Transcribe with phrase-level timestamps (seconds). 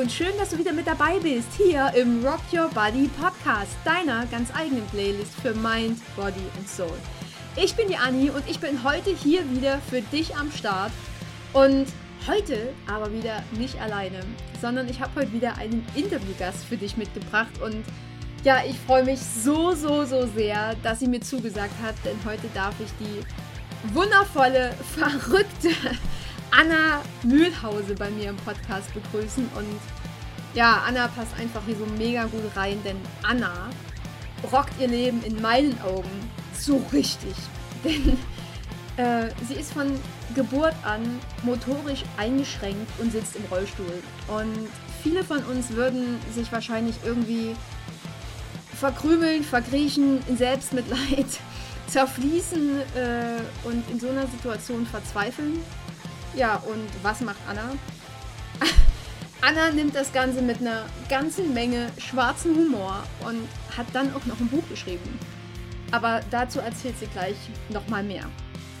[0.00, 4.24] und schön, dass du wieder mit dabei bist hier im Rock Your Body Podcast, deiner
[4.26, 6.96] ganz eigenen Playlist für Mind, Body und Soul.
[7.56, 10.90] Ich bin die Anni und ich bin heute hier wieder für dich am Start
[11.52, 11.86] und
[12.26, 14.20] heute aber wieder nicht alleine,
[14.62, 17.84] sondern ich habe heute wieder einen Interviewgast für dich mitgebracht und
[18.42, 22.48] ja, ich freue mich so, so, so sehr, dass sie mir zugesagt hat, denn heute
[22.54, 25.68] darf ich die wundervolle, verrückte
[26.52, 29.48] Anna Mühlhause bei mir im Podcast begrüßen.
[29.54, 29.99] Und
[30.54, 33.70] ja, Anna passt einfach hier so mega gut rein, denn Anna
[34.52, 36.10] rockt ihr Leben in meinen Augen
[36.52, 37.34] so richtig.
[37.84, 38.18] Denn
[38.96, 39.98] äh, sie ist von
[40.34, 44.02] Geburt an motorisch eingeschränkt und sitzt im Rollstuhl.
[44.28, 44.68] Und
[45.02, 47.54] viele von uns würden sich wahrscheinlich irgendwie
[48.78, 51.26] verkrümeln, verkriechen, in Selbstmitleid,
[51.86, 55.60] zerfließen äh, und in so einer Situation verzweifeln.
[56.34, 57.72] Ja, und was macht Anna?
[59.42, 64.38] Anna nimmt das Ganze mit einer ganzen Menge schwarzen Humor und hat dann auch noch
[64.38, 65.18] ein Buch geschrieben.
[65.92, 67.36] Aber dazu erzählt sie gleich
[67.70, 68.24] nochmal mehr.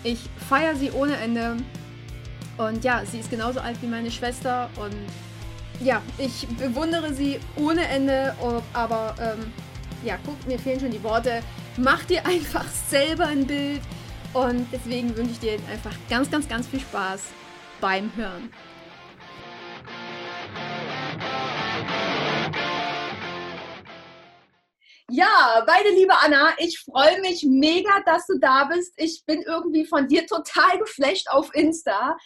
[0.04, 1.56] Ich feiere sie ohne Ende.
[2.58, 4.68] Und ja, sie ist genauso alt wie meine Schwester.
[4.76, 4.94] Und
[5.82, 8.34] ja, ich bewundere sie ohne Ende.
[8.74, 9.52] Aber ähm,
[10.04, 11.42] ja, guck, mir fehlen schon die Worte.
[11.78, 13.80] Mach dir einfach selber ein Bild.
[14.34, 17.22] Und deswegen wünsche ich dir einfach ganz, ganz, ganz viel Spaß
[17.80, 18.50] beim Hören.
[25.12, 28.92] Ja, meine liebe Anna, ich freue mich mega, dass du da bist.
[28.96, 32.16] Ich bin irgendwie von dir total geflasht auf Insta.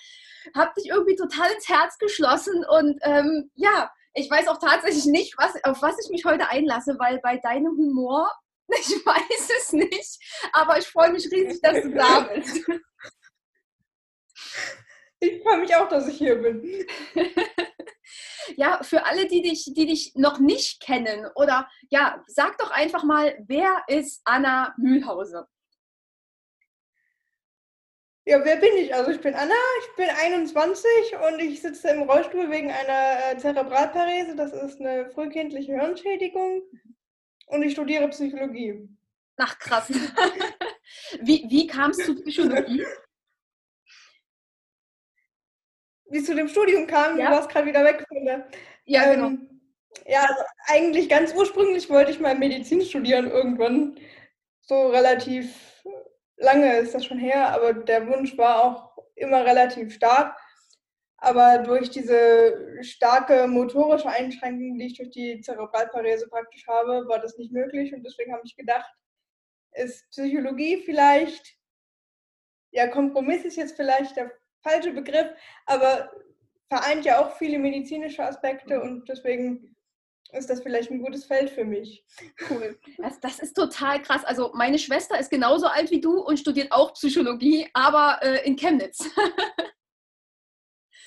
[0.55, 5.35] Hab dich irgendwie total ins Herz geschlossen und ähm, ja, ich weiß auch tatsächlich nicht,
[5.39, 8.31] was, auf was ich mich heute einlasse, weil bei deinem Humor,
[8.69, 10.19] ich weiß es nicht,
[10.53, 12.61] aber ich freue mich riesig, dass du da bist.
[15.21, 16.87] Ich freue mich auch, dass ich hier bin.
[18.57, 23.05] ja, für alle, die dich, die dich noch nicht kennen, oder ja, sag doch einfach
[23.05, 25.47] mal, wer ist Anna Mühlhause?
[28.27, 28.95] Ja, wer bin ich?
[28.95, 30.87] Also ich bin Anna, ich bin 21
[31.29, 34.35] und ich sitze im Rollstuhl wegen einer äh, Zerebralparese.
[34.35, 36.63] Das ist eine frühkindliche Hirnschädigung.
[37.49, 38.89] Und ich studiere Psychologie.
[39.37, 39.91] Ach krass.
[41.21, 42.87] wie, wie kamst du zu Psychologie?
[46.15, 47.27] Wie es zu dem Studium kam, ja.
[47.27, 48.47] du warst gerade wieder weg von der.
[48.85, 49.27] Ja, genau.
[49.27, 49.61] Ähm,
[50.07, 53.99] ja, also eigentlich ganz ursprünglich wollte ich mal Medizin studieren irgendwann.
[54.61, 55.83] So relativ
[56.37, 60.37] lange ist das schon her, aber der Wunsch war auch immer relativ stark.
[61.17, 67.37] Aber durch diese starke motorische Einschränkung, die ich durch die Zerebralparese praktisch habe, war das
[67.39, 67.93] nicht möglich.
[67.93, 68.89] Und deswegen habe ich gedacht,
[69.73, 71.57] ist Psychologie vielleicht,
[72.71, 74.31] ja, Kompromiss ist jetzt vielleicht der
[74.65, 75.29] falsche Begriff,
[75.67, 76.11] aber
[76.69, 79.77] vereint ja auch viele medizinische Aspekte und deswegen
[80.33, 82.05] ist das vielleicht ein gutes Feld für mich.
[82.51, 82.77] Cool.
[82.99, 84.25] Das, das ist total krass.
[84.25, 88.57] Also meine Schwester ist genauso alt wie du und studiert auch Psychologie, aber äh, in
[88.57, 89.09] Chemnitz.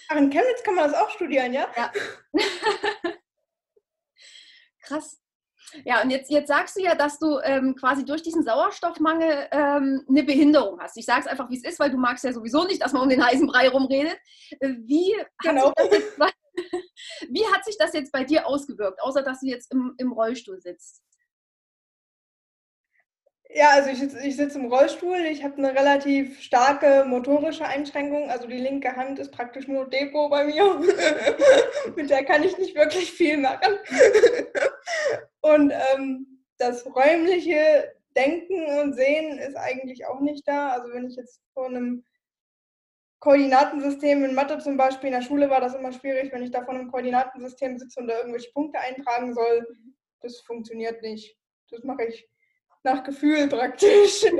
[0.09, 1.67] Ach, in Chemnitz kann man das auch studieren, ja?
[1.75, 1.91] Ja.
[4.81, 5.19] krass.
[5.85, 10.05] Ja, und jetzt, jetzt sagst du ja, dass du ähm, quasi durch diesen Sauerstoffmangel ähm,
[10.07, 10.97] eine Behinderung hast.
[10.97, 13.03] Ich sage es einfach, wie es ist, weil du magst ja sowieso nicht, dass man
[13.03, 14.17] um den heißen Brei rumredet.
[14.59, 15.73] Äh, wie, genau.
[15.77, 16.17] hat jetzt,
[17.29, 20.59] wie hat sich das jetzt bei dir ausgewirkt, außer dass du jetzt im, im Rollstuhl
[20.61, 21.01] sitzt?
[23.53, 25.17] Ja, also ich, ich sitze im Rollstuhl.
[25.17, 28.29] Ich habe eine relativ starke motorische Einschränkung.
[28.29, 30.63] Also die linke Hand ist praktisch nur Depot bei mir.
[31.95, 33.75] Mit der kann ich nicht wirklich viel machen.
[35.41, 40.71] und ähm, das räumliche Denken und Sehen ist eigentlich auch nicht da.
[40.71, 42.03] Also wenn ich jetzt vor einem
[43.19, 46.63] Koordinatensystem in Mathe zum Beispiel, in der Schule war das immer schwierig, wenn ich da
[46.65, 49.65] vor einem Koordinatensystem sitze und da irgendwelche Punkte eintragen soll.
[50.21, 51.37] Das funktioniert nicht.
[51.69, 52.27] Das mache ich
[52.87, 54.23] nach Gefühl praktisch.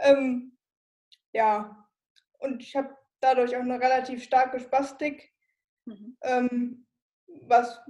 [0.00, 0.56] ähm,
[1.32, 1.88] ja,
[2.38, 5.32] und ich habe dadurch auch eine relativ starke Spastik,
[5.84, 6.16] mhm.
[6.22, 6.86] ähm,
[7.42, 7.80] was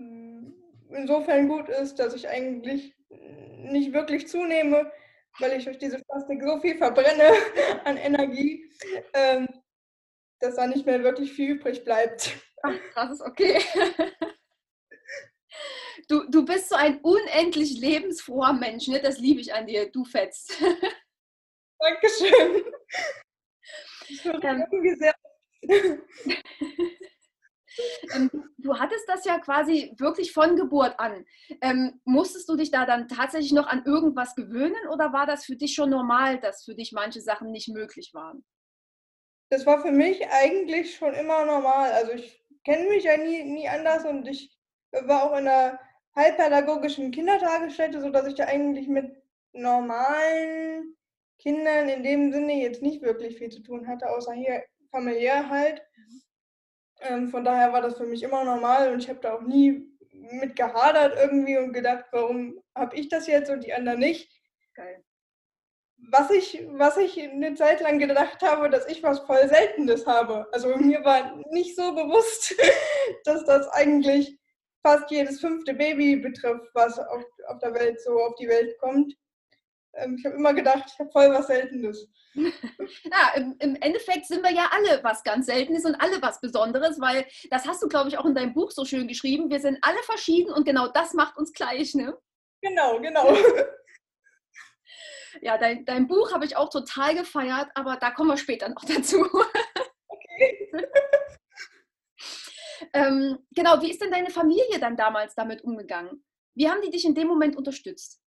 [0.90, 2.96] insofern gut ist, dass ich eigentlich
[3.58, 4.90] nicht wirklich zunehme,
[5.38, 7.30] weil ich durch diese Spastik so viel verbrenne
[7.84, 8.64] an Energie,
[9.12, 9.46] ähm,
[10.40, 12.34] dass da nicht mehr wirklich viel übrig bleibt.
[12.62, 13.60] Ach, krass, ist okay.
[16.08, 19.00] Du, du bist so ein unendlich lebensfroher Mensch, ne?
[19.00, 20.52] das liebe ich an dir, du fetzt.
[21.78, 22.64] Dankeschön.
[24.08, 25.14] Ich ähm, irgendwie sehr.
[28.14, 31.26] ähm, du hattest das ja quasi wirklich von Geburt an.
[31.60, 35.56] Ähm, musstest du dich da dann tatsächlich noch an irgendwas gewöhnen oder war das für
[35.56, 38.44] dich schon normal, dass für dich manche Sachen nicht möglich waren?
[39.50, 41.90] Das war für mich eigentlich schon immer normal.
[41.92, 44.56] Also ich kennen mich ja nie, nie anders und ich
[44.92, 45.78] war auch in einer
[46.16, 49.14] halbpädagogischen Kindertagesstätte, sodass ich da eigentlich mit
[49.52, 50.96] normalen
[51.38, 55.82] Kindern in dem Sinne jetzt nicht wirklich viel zu tun hatte, außer hier familiär halt.
[57.00, 59.86] Ähm, von daher war das für mich immer normal und ich habe da auch nie
[60.12, 64.30] mit gehadert irgendwie und gedacht, warum habe ich das jetzt und die anderen nicht.
[64.74, 65.04] Geil.
[66.10, 70.46] Was ich, was ich eine Zeit lang gedacht habe, dass ich was voll Seltenes habe.
[70.52, 72.54] Also mir war nicht so bewusst,
[73.24, 74.38] dass das eigentlich
[74.86, 79.12] fast jedes fünfte Baby betrifft, was auf, auf der Welt so auf die Welt kommt.
[79.94, 82.08] Ähm, ich habe immer gedacht, ich habe voll was Seltenes.
[83.04, 87.00] Ja, im, im, Endeffekt sind wir ja alle was ganz Seltenes und alle was Besonderes,
[87.00, 89.48] weil das hast du, glaube ich, auch in deinem Buch so schön geschrieben.
[89.48, 92.16] Wir sind alle verschieden und genau das macht uns gleich, ne?
[92.62, 93.34] Genau, genau.
[95.42, 98.84] Ja, dein, dein Buch habe ich auch total gefeiert, aber da kommen wir später noch
[98.86, 99.28] dazu.
[100.08, 100.72] Okay.
[102.92, 106.24] ähm, genau, wie ist denn deine Familie dann damals damit umgegangen?
[106.54, 108.20] Wie haben die dich in dem Moment unterstützt?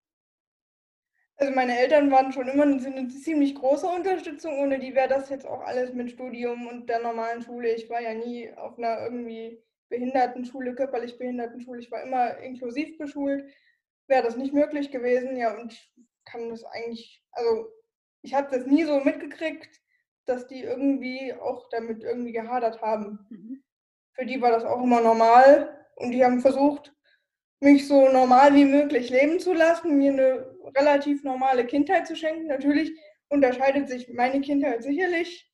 [1.38, 5.30] Also meine Eltern waren schon immer eine, eine ziemlich große Unterstützung, ohne die wäre das
[5.30, 7.74] jetzt auch alles mit Studium und der normalen Schule.
[7.74, 11.80] Ich war ja nie auf einer irgendwie Behindertenschule, körperlich Behindertenschule.
[11.80, 13.50] Ich war immer inklusiv beschult.
[14.08, 15.94] Wäre das nicht möglich gewesen, ja, und ich
[16.26, 17.70] kann das eigentlich, also
[18.22, 19.82] ich habe das nie so mitgekriegt,
[20.26, 23.26] dass die irgendwie auch damit irgendwie gehadert haben.
[23.30, 23.64] Mhm.
[24.14, 26.94] Für die war das auch immer normal und die haben versucht,
[27.60, 32.48] mich so normal wie möglich leben zu lassen, mir eine relativ normale Kindheit zu schenken.
[32.48, 32.92] Natürlich
[33.30, 35.50] unterscheidet sich meine Kindheit sicherlich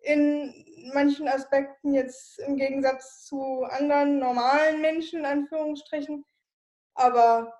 [0.00, 0.54] in
[0.94, 6.24] manchen Aspekten jetzt im Gegensatz zu anderen normalen Menschen, in Anführungsstrichen.
[6.94, 7.52] Aber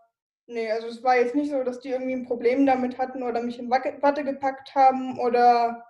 [0.47, 3.43] nee, also es war jetzt nicht so, dass die irgendwie ein Problem damit hatten oder
[3.43, 5.85] mich in Watte gepackt haben oder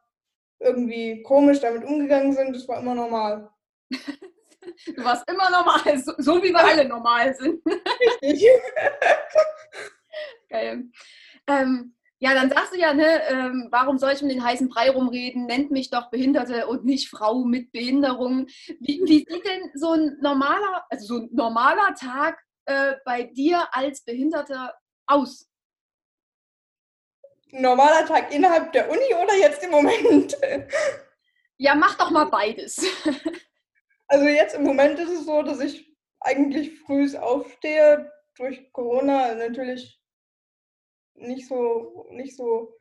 [0.60, 2.56] irgendwie komisch damit umgegangen sind.
[2.56, 3.50] Das war immer normal.
[4.87, 7.62] Du warst immer normal, so, so wie wir alle normal sind.
[7.67, 8.49] Richtig.
[10.49, 10.85] Geil.
[11.47, 14.91] Ähm, ja, dann sagst du ja, ne, ähm, warum soll ich um den heißen Brei
[14.91, 15.47] rumreden?
[15.47, 18.47] Nennt mich doch Behinderte und nicht Frau mit Behinderung.
[18.81, 23.69] Wie, wie sieht denn so ein normaler, also so ein normaler Tag äh, bei dir
[23.73, 24.75] als Behinderter
[25.06, 25.49] aus?
[27.50, 30.37] Normaler Tag innerhalb der Uni oder jetzt im Moment?
[31.56, 32.85] Ja, mach doch mal beides.
[34.08, 40.00] Also jetzt im Moment ist es so, dass ich eigentlich früh aufstehe, durch Corona natürlich
[41.14, 42.72] nicht so, nicht so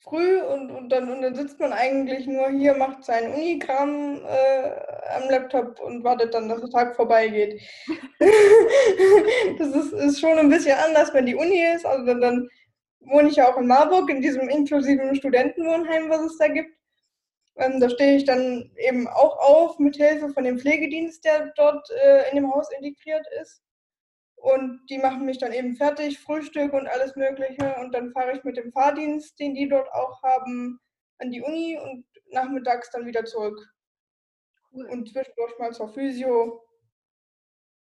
[0.00, 4.70] früh und, und, dann, und dann sitzt man eigentlich nur hier, macht seinen Unikram äh,
[5.16, 7.60] am Laptop und wartet dann, dass der Tag vorbeigeht.
[9.58, 11.84] das ist, ist schon ein bisschen anders, wenn die Uni ist.
[11.84, 12.48] Also dann, dann
[13.00, 16.75] wohne ich ja auch in Marburg, in diesem inklusiven Studentenwohnheim, was es da gibt.
[17.58, 21.88] Ähm, da stehe ich dann eben auch auf mit Hilfe von dem Pflegedienst, der dort
[21.90, 23.62] äh, in dem Haus integriert ist.
[24.36, 27.74] Und die machen mich dann eben fertig, Frühstück und alles Mögliche.
[27.80, 30.78] Und dann fahre ich mit dem Fahrdienst, den die dort auch haben,
[31.18, 33.58] an die Uni und nachmittags dann wieder zurück.
[34.72, 34.86] Cool.
[34.86, 36.62] Und zwischendurch mal zur Physio,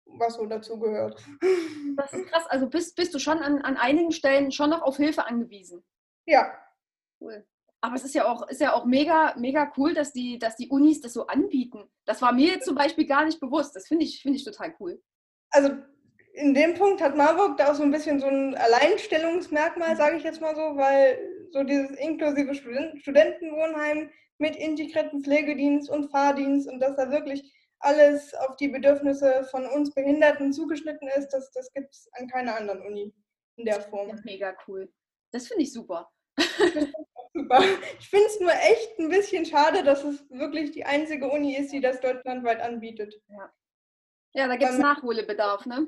[0.04, 1.22] was so dazu gehört.
[1.96, 2.46] Das ist krass.
[2.46, 5.84] Also bist, bist du schon an, an einigen Stellen schon noch auf Hilfe angewiesen?
[6.24, 6.56] Ja.
[7.20, 7.44] Cool.
[7.82, 10.68] Aber es ist ja auch, ist ja auch mega, mega cool, dass die, dass die
[10.68, 11.84] Unis das so anbieten.
[12.04, 13.74] Das war mir zum Beispiel gar nicht bewusst.
[13.74, 15.02] Das finde ich, find ich total cool.
[15.50, 15.70] Also
[16.34, 20.22] in dem Punkt hat Marburg da auch so ein bisschen so ein Alleinstellungsmerkmal, sage ich
[20.22, 21.18] jetzt mal so, weil
[21.52, 28.56] so dieses inklusive Studentenwohnheim mit integrierten Pflegedienst und Fahrdienst und dass da wirklich alles auf
[28.56, 33.12] die Bedürfnisse von uns Behinderten zugeschnitten ist, das, das gibt es an keiner anderen Uni
[33.56, 34.18] in der Form.
[34.24, 34.92] Mega cool.
[35.32, 36.10] Das finde ich super.
[37.34, 37.62] super.
[37.98, 41.72] Ich finde es nur echt ein bisschen schade, dass es wirklich die einzige Uni ist,
[41.72, 43.20] die das deutschlandweit anbietet.
[43.28, 43.52] Ja,
[44.34, 45.86] ja da gibt es Nachholbedarf, ne?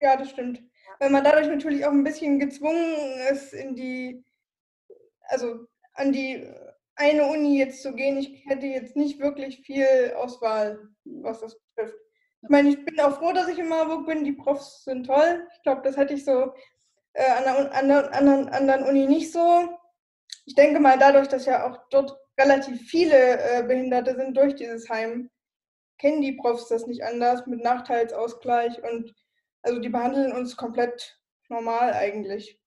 [0.00, 0.62] Ja, das stimmt.
[0.98, 2.94] Weil man dadurch natürlich auch ein bisschen gezwungen
[3.30, 4.24] ist, in die,
[5.22, 6.46] also an die
[6.98, 8.18] eine Uni jetzt zu gehen.
[8.18, 11.96] Ich hätte jetzt nicht wirklich viel Auswahl, was das betrifft.
[12.42, 14.24] Ich meine, ich bin auch froh, dass ich in Marburg bin.
[14.24, 15.46] Die Profs sind toll.
[15.54, 16.52] Ich glaube, das hätte ich so
[17.14, 19.78] äh, an der anderen, anderen Uni nicht so.
[20.48, 24.88] Ich denke mal, dadurch, dass ja auch dort relativ viele äh, Behinderte sind durch dieses
[24.88, 25.28] Heim,
[25.98, 29.14] kennen die Profs das nicht anders mit Nachteilsausgleich und
[29.60, 32.58] also die behandeln uns komplett normal eigentlich.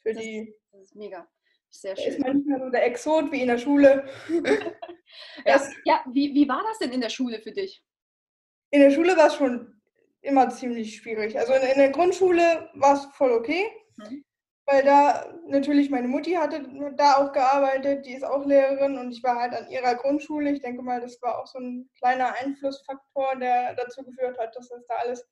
[0.00, 0.52] Für das, die.
[0.72, 1.28] Das ist mega.
[1.70, 2.08] Sehr schön.
[2.08, 4.08] Ist manchmal so der Exot wie in der Schule.
[5.46, 7.84] ja, ja wie, wie war das denn in der Schule für dich?
[8.70, 9.80] In der Schule war es schon
[10.22, 11.38] immer ziemlich schwierig.
[11.38, 13.64] Also in, in der Grundschule war es voll okay.
[13.96, 14.24] Mhm.
[14.70, 16.62] Weil da natürlich meine Mutti hatte
[16.96, 20.50] da auch gearbeitet, die ist auch Lehrerin und ich war halt an ihrer Grundschule.
[20.50, 24.68] Ich denke mal, das war auch so ein kleiner Einflussfaktor, der dazu geführt hat, dass
[24.68, 25.26] das da alles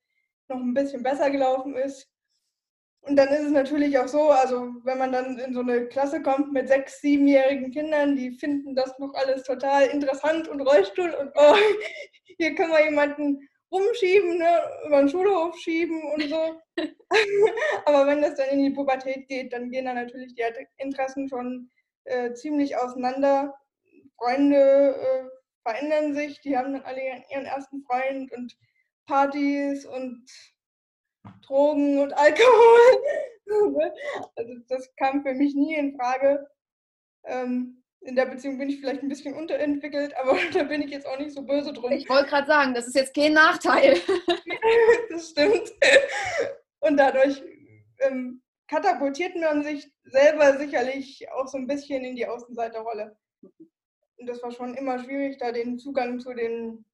[0.48, 2.08] noch ein bisschen besser gelaufen ist.
[3.02, 6.22] Und dann ist es natürlich auch so, also wenn man dann in so eine Klasse
[6.22, 11.30] kommt mit sechs, siebenjährigen Kindern, die finden das noch alles total interessant und Rollstuhl und
[11.34, 11.54] oh,
[12.38, 16.60] hier können wir jemanden rumschieben, ne, über den Schulhof schieben und so.
[17.86, 20.42] Aber wenn das dann in die Pubertät geht, dann gehen da natürlich die
[20.78, 21.70] Interessen schon
[22.04, 23.54] äh, ziemlich auseinander.
[24.18, 28.56] Freunde äh, verändern sich, die haben dann alle ihren ersten Freund und
[29.06, 30.24] Partys und
[31.42, 33.02] Drogen und Alkohol.
[34.36, 36.48] also das kam für mich nie in Frage.
[37.24, 41.06] Ähm, in der Beziehung bin ich vielleicht ein bisschen unterentwickelt, aber da bin ich jetzt
[41.06, 41.92] auch nicht so böse drum.
[41.92, 43.98] Ich wollte gerade sagen, das ist jetzt kein Nachteil.
[45.10, 45.72] das stimmt.
[46.80, 47.42] Und dadurch
[48.00, 53.16] ähm, katapultiert man sich selber sicherlich auch so ein bisschen in die Außenseiterrolle.
[54.18, 56.84] Und das war schon immer schwierig, da den Zugang zu den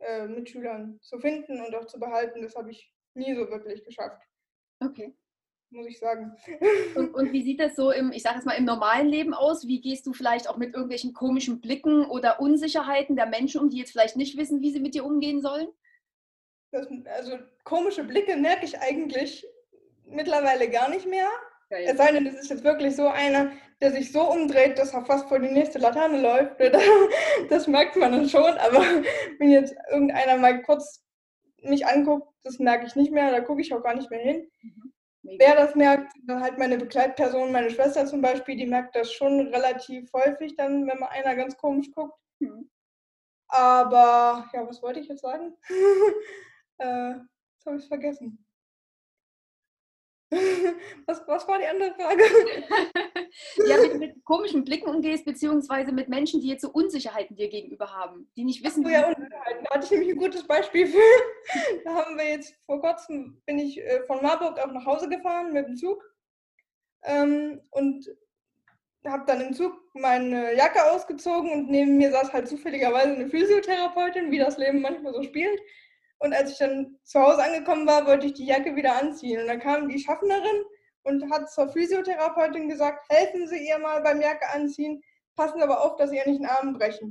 [0.00, 2.42] äh, Mitschülern zu finden und auch zu behalten.
[2.42, 4.22] Das habe ich nie so wirklich geschafft.
[4.80, 5.14] Okay.
[5.72, 6.36] Muss ich sagen.
[6.96, 9.66] Und, und wie sieht das so im, ich sage jetzt mal, im normalen Leben aus?
[9.68, 13.78] Wie gehst du vielleicht auch mit irgendwelchen komischen Blicken oder Unsicherheiten der Menschen um, die
[13.78, 15.68] jetzt vielleicht nicht wissen, wie sie mit dir umgehen sollen?
[16.72, 19.46] Das, also komische Blicke merke ich eigentlich
[20.06, 21.28] mittlerweile gar nicht mehr.
[21.68, 21.86] Geil.
[21.88, 25.04] Es sei denn, es ist jetzt wirklich so einer, der sich so umdreht, dass er
[25.04, 26.56] fast vor die nächste Laterne läuft.
[27.48, 28.80] Das merkt man dann schon, aber
[29.38, 31.04] wenn jetzt irgendeiner mal kurz
[31.62, 34.50] mich anguckt, das merke ich nicht mehr, da gucke ich auch gar nicht mehr hin.
[34.62, 34.89] Mhm.
[35.38, 39.40] Wer das merkt, dann halt meine Begleitperson, meine Schwester zum Beispiel, die merkt das schon
[39.48, 42.18] relativ häufig dann, wenn mal einer ganz komisch guckt.
[42.40, 42.68] Mhm.
[43.48, 45.56] Aber, ja, was wollte ich jetzt sagen?
[46.78, 48.44] äh, jetzt habe ich es vergessen.
[51.06, 52.22] was, was war die andere Frage?
[53.66, 57.92] ja, mit, mit, komischen Blicken umgehst, beziehungsweise mit Menschen, die jetzt so Unsicherheiten dir gegenüber
[57.92, 59.64] haben, die nicht wissen, so, ja, Unsicherheiten.
[59.64, 60.98] Da hatte ich nämlich ein gutes Beispiel für.
[61.84, 65.52] da haben wir jetzt vor kurzem, bin ich äh, von Marburg auch nach Hause gefahren
[65.52, 66.00] mit dem Zug
[67.02, 68.06] ähm, und
[69.04, 74.30] habe dann im Zug meine Jacke ausgezogen und neben mir saß halt zufälligerweise eine Physiotherapeutin,
[74.30, 75.58] wie das Leben manchmal so spielt.
[76.20, 79.40] Und als ich dann zu Hause angekommen war, wollte ich die Jacke wieder anziehen.
[79.40, 80.64] Und dann kam die Schaffnerin
[81.02, 85.02] und hat zur Physiotherapeutin gesagt, helfen Sie ihr mal beim Jacke anziehen,
[85.34, 87.06] passen Sie aber auf, dass Sie ihr nicht den Arm brechen.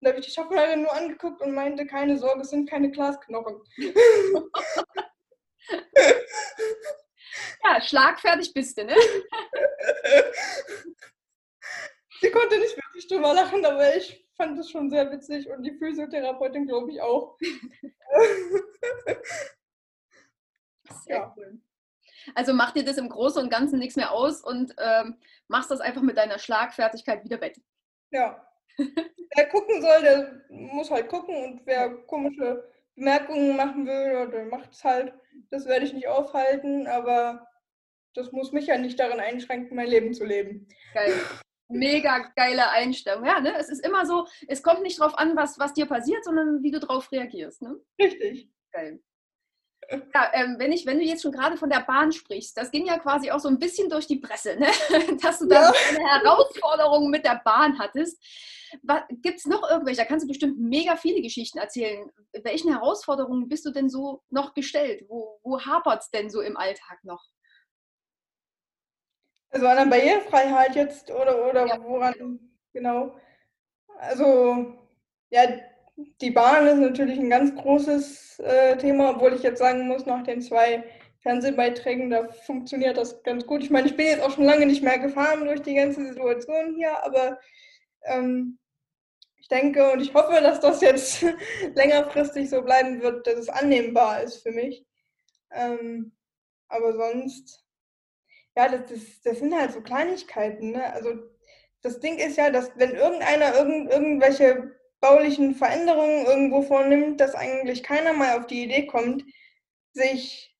[0.00, 3.62] da habe ich die Schaffnerin nur angeguckt und meinte, keine Sorge, es sind keine Glasknochen.
[7.64, 8.96] ja, schlagfertig bist du, ne?
[12.20, 15.76] Sie konnte nicht wirklich drüber lachen, aber ich fand das schon sehr witzig und die
[15.76, 17.36] Physiotherapeutin, glaube ich, auch.
[21.04, 21.34] Sehr ja.
[21.36, 21.60] cool.
[22.34, 25.16] Also mach dir das im Großen und Ganzen nichts mehr aus und ähm,
[25.48, 27.60] machst das einfach mit deiner Schlagfertigkeit wieder weg.
[28.10, 28.46] Ja.
[28.78, 32.64] wer gucken soll, der muss halt gucken und wer komische
[32.94, 35.12] Bemerkungen machen will, der macht es halt.
[35.50, 37.46] Das werde ich nicht aufhalten, aber
[38.14, 40.68] das muss mich ja nicht darin einschränken, mein Leben zu leben.
[40.94, 41.14] Geil
[41.68, 43.24] mega geile Einstellung.
[43.24, 43.54] Ja, ne?
[43.58, 46.70] Es ist immer so, es kommt nicht darauf an, was, was dir passiert, sondern wie
[46.70, 47.62] du darauf reagierst.
[47.62, 47.76] Ne?
[48.00, 48.48] Richtig.
[48.72, 49.00] Geil.
[49.90, 52.86] Ja, ähm, wenn, ich, wenn du jetzt schon gerade von der Bahn sprichst, das ging
[52.86, 54.66] ja quasi auch so ein bisschen durch die Presse, ne?
[55.22, 55.72] dass du da ja.
[55.88, 58.22] eine Herausforderung mit der Bahn hattest.
[59.22, 62.10] Gibt es noch irgendwelche, da kannst du bestimmt mega viele Geschichten erzählen.
[62.42, 65.06] Welchen Herausforderungen bist du denn so noch gestellt?
[65.08, 67.24] Wo, wo hapert es denn so im Alltag noch?
[69.50, 71.82] Also an der Barrierefreiheit jetzt oder, oder ja.
[71.82, 72.38] woran
[72.72, 73.16] genau?
[73.98, 74.74] Also
[75.30, 75.42] ja,
[76.20, 80.22] die Bahn ist natürlich ein ganz großes äh, Thema, obwohl ich jetzt sagen muss, nach
[80.22, 80.84] den zwei
[81.20, 83.62] Fernsehbeiträgen, da funktioniert das ganz gut.
[83.62, 86.76] Ich meine, ich bin jetzt auch schon lange nicht mehr gefahren durch die ganze Situation
[86.76, 87.40] hier, aber
[88.04, 88.58] ähm,
[89.40, 91.24] ich denke und ich hoffe, dass das jetzt
[91.74, 94.86] längerfristig so bleiben wird, dass es annehmbar ist für mich.
[95.50, 96.12] Ähm,
[96.68, 97.64] aber sonst
[98.58, 100.72] ja, das, das, das sind halt so Kleinigkeiten.
[100.72, 100.92] Ne?
[100.92, 101.14] Also
[101.82, 107.84] das Ding ist ja, dass wenn irgendeiner irgend, irgendwelche baulichen Veränderungen irgendwo vornimmt, dass eigentlich
[107.84, 109.24] keiner mal auf die Idee kommt,
[109.92, 110.56] sich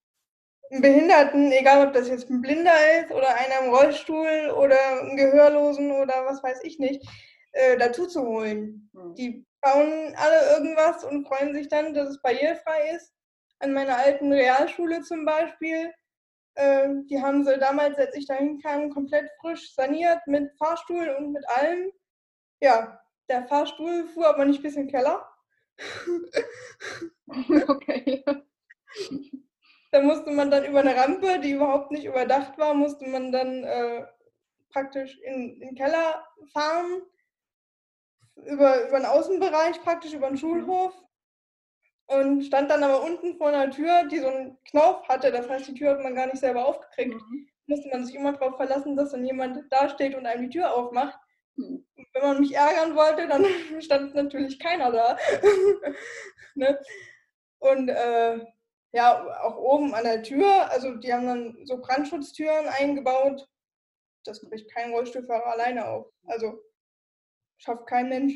[0.70, 5.16] einen Behinderten, egal ob das jetzt ein Blinder ist oder einer im Rollstuhl oder einen
[5.16, 7.04] Gehörlosen oder was weiß ich nicht,
[7.50, 8.88] äh, dazu zu holen.
[8.92, 9.14] Mhm.
[9.16, 13.12] Die bauen alle irgendwas und freuen sich dann, dass es barrierefrei ist.
[13.58, 15.92] An meiner alten Realschule zum Beispiel
[16.58, 21.48] die haben sie damals, als ich dahin kam, komplett frisch saniert mit Fahrstuhl und mit
[21.50, 21.92] allem.
[22.60, 25.28] Ja, der Fahrstuhl fuhr aber nicht bis in den Keller.
[27.68, 28.24] okay.
[29.90, 33.64] Da musste man dann über eine Rampe, die überhaupt nicht überdacht war, musste man dann
[33.64, 34.06] äh,
[34.70, 37.02] praktisch in, in den Keller fahren,
[38.34, 40.92] über, über den Außenbereich, praktisch über den Schulhof.
[42.08, 45.30] Und stand dann aber unten vor einer Tür, die so einen Knauf hatte.
[45.30, 47.14] Das heißt, die Tür hat man gar nicht selber aufgekriegt.
[47.14, 47.48] Mhm.
[47.66, 50.74] Musste man sich immer darauf verlassen, dass dann jemand da steht und einem die Tür
[50.74, 51.18] aufmacht.
[51.56, 51.86] Mhm.
[52.14, 53.44] Wenn man mich ärgern wollte, dann
[53.82, 55.18] stand natürlich keiner da.
[56.54, 56.80] ne?
[57.58, 58.38] Und äh,
[58.92, 63.46] ja, auch oben an der Tür, also die haben dann so Brandschutztüren eingebaut.
[64.24, 66.06] Das kriegt kein Rollstuhlfahrer alleine auf.
[66.26, 66.62] Also
[67.58, 68.34] schafft kein Mensch.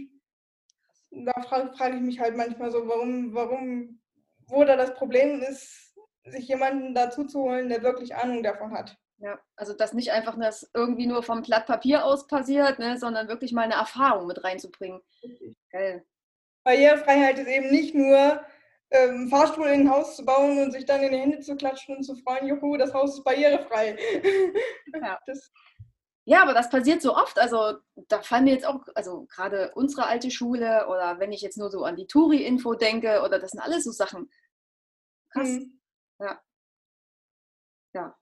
[1.12, 4.00] Da frage frag ich mich halt manchmal so, warum, warum,
[4.46, 8.96] wo da das Problem ist, sich jemanden dazu zu holen, der wirklich Ahnung davon hat.
[9.18, 13.28] Ja, also dass nicht einfach das irgendwie nur vom Blatt Papier aus passiert, ne, sondern
[13.28, 15.00] wirklich mal eine Erfahrung mit reinzubringen.
[15.70, 16.04] Geil.
[16.64, 18.44] Barrierefreiheit ist eben nicht nur
[18.90, 21.96] ähm, Fahrstuhl in ein Haus zu bauen und sich dann in die Hände zu klatschen
[21.96, 23.96] und zu freuen, juhu, das Haus ist barrierefrei.
[24.94, 25.18] Ja.
[25.26, 25.50] Das,
[26.24, 27.38] ja, aber das passiert so oft.
[27.38, 31.58] Also da fallen mir jetzt auch, also gerade unsere alte Schule oder wenn ich jetzt
[31.58, 34.30] nur so an die Touri-Info denke oder das sind alles so Sachen.
[35.30, 35.48] Krass.
[35.48, 35.80] Mhm.
[36.20, 36.40] Ja.
[37.94, 38.16] Ja.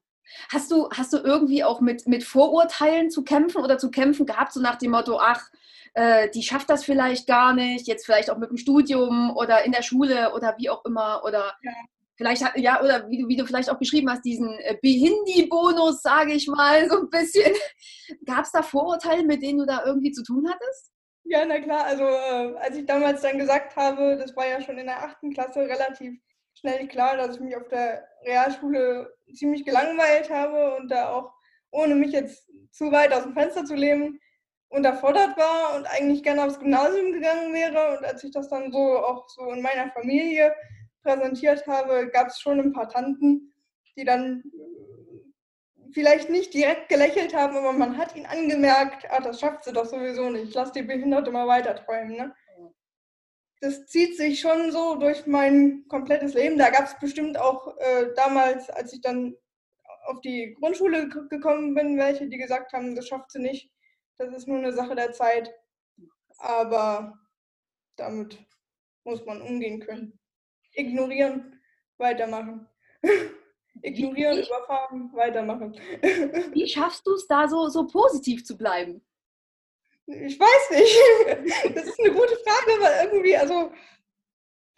[0.51, 4.53] Hast du, hast du irgendwie auch mit, mit Vorurteilen zu kämpfen oder zu kämpfen gehabt,
[4.53, 5.51] so nach dem Motto, ach,
[5.95, 9.73] äh, die schafft das vielleicht gar nicht, jetzt vielleicht auch mit dem Studium oder in
[9.73, 11.73] der Schule oder wie auch immer oder ja.
[12.21, 16.35] Vielleicht ja, oder wie du, wie du vielleicht auch beschrieben hast, diesen äh, Behindi-Bonus, sage
[16.35, 17.51] ich mal, so ein bisschen.
[18.27, 20.93] Gab es da Vorurteile, mit denen du da irgendwie zu tun hattest?
[21.25, 24.77] Ja, na klar, also äh, als ich damals dann gesagt habe, das war ja schon
[24.77, 26.21] in der achten Klasse relativ
[26.53, 31.33] schnell klar, dass ich mich auf der Realschule ziemlich gelangweilt habe und da auch,
[31.71, 34.21] ohne mich jetzt zu weit aus dem Fenster zu lehnen,
[34.69, 37.97] unterfordert war und eigentlich gerne aufs Gymnasium gegangen wäre.
[37.97, 40.55] Und als ich das dann so auch so in meiner Familie
[41.03, 43.53] präsentiert habe, gab es schon ein paar Tanten,
[43.97, 44.43] die dann
[45.93, 49.87] vielleicht nicht direkt gelächelt haben, aber man hat ihnen angemerkt, ah, das schafft sie doch
[49.87, 50.55] sowieso nicht.
[50.55, 52.17] Lass die Behinderte mal weiter träumen.
[52.17, 52.35] Ne?
[53.61, 56.59] Das zieht sich schon so durch mein komplettes Leben.
[56.59, 59.37] Da gab es bestimmt auch äh, damals, als ich dann
[60.07, 63.71] auf die Grundschule gekommen bin, welche, die gesagt haben, das schafft sie nicht.
[64.19, 65.53] Das ist nur eine Sache der Zeit.
[66.39, 67.19] Aber
[67.97, 68.39] damit
[69.05, 70.20] muss man umgehen können.
[70.73, 71.61] Ignorieren,
[71.99, 72.69] weitermachen.
[73.83, 75.73] Ignorieren, wie, überfahren, weitermachen.
[76.53, 79.03] Wie schaffst du es da so, so positiv zu bleiben?
[80.07, 81.75] Ich weiß nicht.
[81.75, 83.73] Das ist eine gute Frage, weil irgendwie, also,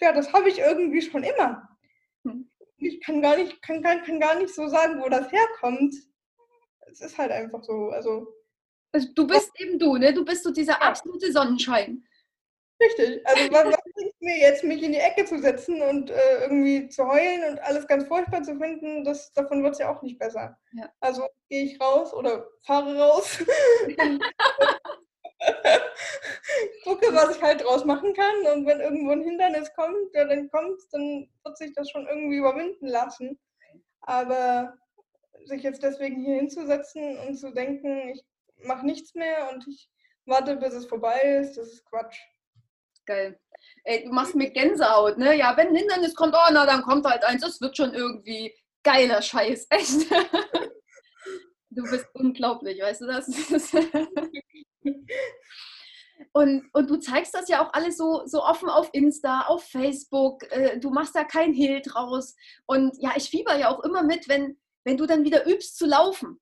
[0.01, 1.69] ja, das habe ich irgendwie schon immer.
[2.25, 2.49] Hm.
[2.77, 5.95] Ich kann gar nicht, kann, kann, kann gar nicht so sagen, wo das herkommt.
[6.91, 7.91] Es ist halt einfach so.
[7.91, 8.27] Also,
[8.93, 10.13] also du bist eben du, ne?
[10.13, 12.05] Du bist so dieser absolute Sonnenschein.
[12.85, 13.27] Richtig.
[13.27, 16.89] Also was, was bringt mir jetzt, mich in die Ecke zu setzen und äh, irgendwie
[16.89, 20.19] zu heulen und alles ganz furchtbar zu finden, das, davon wird es ja auch nicht
[20.19, 20.59] besser.
[20.73, 20.91] Ja.
[21.01, 23.39] Also gehe ich raus oder fahre raus.
[26.85, 28.55] gucke, was ich halt draus machen kann.
[28.55, 32.37] Und wenn irgendwo ein Hindernis kommt, ja, dann kommt dann wird sich das schon irgendwie
[32.37, 33.39] überwinden lassen.
[34.01, 34.75] Aber
[35.45, 38.25] sich jetzt deswegen hier hinzusetzen und zu denken, ich
[38.65, 39.89] mache nichts mehr und ich
[40.27, 41.57] warte, bis es vorbei ist.
[41.57, 42.19] Das ist Quatsch.
[43.07, 43.39] Geil.
[43.85, 45.37] Ey, du machst mir Gänsehaut, ne?
[45.37, 47.43] Ja, wenn ein Hindernis kommt, oh, na, dann kommt halt eins.
[47.43, 49.67] Das wird schon irgendwie geiler Scheiß.
[49.71, 50.07] Echt.
[51.75, 53.27] Du bist unglaublich, weißt du das?
[56.33, 60.51] Und, und du zeigst das ja auch alles so, so offen auf Insta, auf Facebook.
[60.51, 62.35] Äh, du machst da kein Hehl draus.
[62.65, 65.87] Und ja, ich fieber ja auch immer mit, wenn, wenn du dann wieder übst zu
[65.87, 66.41] laufen.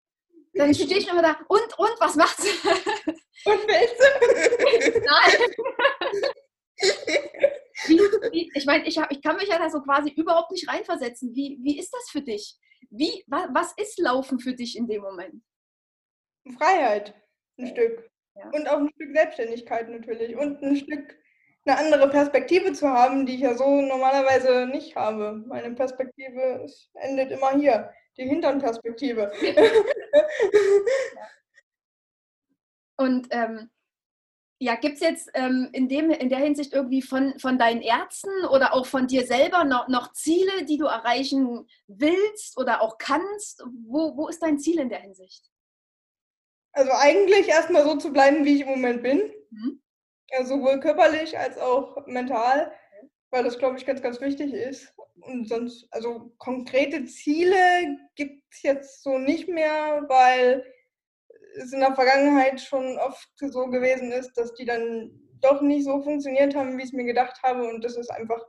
[0.55, 2.51] Dann stehe ich immer da, und, und, was macht sie?
[3.47, 5.01] Und fällst du?
[5.01, 6.35] Nein.
[7.87, 11.35] Wie, wie, ich meine, ich, ich kann mich ja da so quasi überhaupt nicht reinversetzen.
[11.35, 12.57] Wie, wie ist das für dich?
[12.91, 15.43] Wie, wa, was ist Laufen für dich in dem Moment?
[16.57, 17.15] Freiheit,
[17.59, 18.11] ein Stück.
[18.37, 18.49] Ja.
[18.51, 20.37] Und auch ein Stück Selbstständigkeit natürlich.
[20.37, 21.17] Und ein Stück
[21.67, 25.45] eine andere Perspektive zu haben, die ich ja so normalerweise nicht habe.
[25.47, 29.31] Meine Perspektive endet immer hier die Hinternperspektive.
[32.97, 33.71] Und ähm,
[34.63, 38.45] ja, gibt es jetzt ähm, in, dem, in der Hinsicht irgendwie von, von deinen Ärzten
[38.53, 43.65] oder auch von dir selber noch, noch Ziele, die du erreichen willst oder auch kannst?
[43.87, 45.51] Wo, wo ist dein Ziel in der Hinsicht?
[46.73, 49.33] Also eigentlich erstmal so zu bleiben, wie ich im Moment bin.
[49.49, 49.83] Mhm.
[50.33, 52.71] Also sowohl körperlich als auch mental,
[53.31, 54.93] weil das, glaube ich, ganz, ganz wichtig ist.
[55.23, 60.67] Und sonst, also konkrete Ziele gibt es jetzt so nicht mehr, weil
[61.57, 65.11] es in der Vergangenheit schon oft so gewesen ist, dass die dann
[65.41, 67.69] doch nicht so funktioniert haben, wie ich es mir gedacht habe.
[67.69, 68.41] Und das ist einfach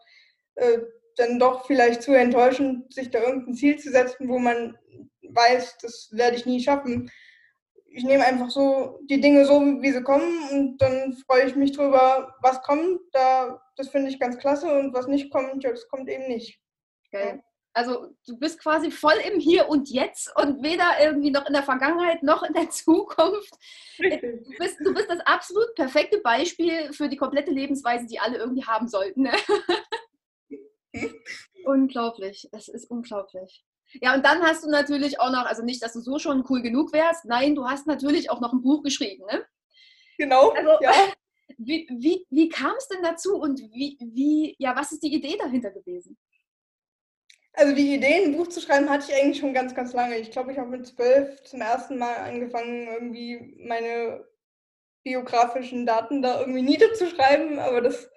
[0.55, 0.79] äh,
[1.15, 4.77] dann doch vielleicht zu enttäuschend, sich da irgendein Ziel zu setzen, wo man
[5.21, 7.11] weiß, das werde ich nie schaffen.
[7.93, 11.73] Ich nehme einfach so die Dinge so, wie sie kommen und dann freue ich mich
[11.73, 12.99] drüber, was kommt.
[13.11, 16.59] Da, das finde ich ganz klasse und was nicht kommt, ja, das kommt eben nicht.
[17.11, 17.43] Geil.
[17.73, 21.63] Also du bist quasi voll im Hier und Jetzt und weder irgendwie noch in der
[21.63, 23.53] Vergangenheit noch in der Zukunft.
[23.97, 28.65] Du bist, du bist das absolut perfekte Beispiel für die komplette Lebensweise, die alle irgendwie
[28.65, 29.23] haben sollten.
[29.23, 29.33] Ne?
[31.65, 33.63] unglaublich, es ist unglaublich.
[34.01, 36.61] Ja, und dann hast du natürlich auch noch, also nicht, dass du so schon cool
[36.61, 39.45] genug wärst, nein, du hast natürlich auch noch ein Buch geschrieben, ne?
[40.17, 40.91] Genau, also, ja.
[41.57, 45.37] Wie, wie, wie kam es denn dazu und wie, wie, ja, was ist die Idee
[45.37, 46.17] dahinter gewesen?
[47.53, 50.17] Also die Idee, ein Buch zu schreiben, hatte ich eigentlich schon ganz, ganz lange.
[50.17, 54.25] Ich glaube, ich habe mit zwölf zum ersten Mal angefangen, irgendwie meine
[55.03, 58.09] biografischen Daten da irgendwie niederzuschreiben, aber das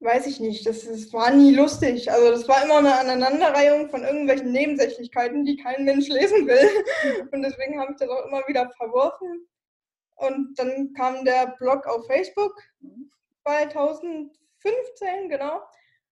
[0.00, 0.66] weiß ich nicht.
[0.66, 2.10] Das, das war nie lustig.
[2.10, 7.28] Also das war immer eine Aneinanderreihung von irgendwelchen Nebensächlichkeiten, die kein Mensch lesen will.
[7.32, 9.48] Und deswegen habe ich das auch immer wieder verworfen.
[10.16, 12.54] Und dann kam der Blog auf Facebook
[13.42, 14.30] 2015,
[15.28, 15.62] genau.